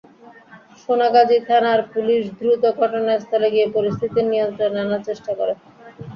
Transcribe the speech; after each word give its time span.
সোনাগাজী 0.79 1.37
থানার 1.47 1.79
পুলিশ 1.93 2.21
দ্রুত 2.37 2.63
ঘটনাস্থলে 2.79 3.47
গিয়ে 3.53 3.67
পরিস্থিতি 3.75 4.19
নিয়ন্ত্রণে 4.23 4.79
আনার 4.83 5.01
চেষ্টা 5.07 5.31
করে। 5.39 5.53